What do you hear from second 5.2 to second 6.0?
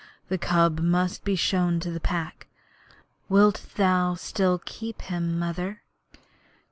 Mother?'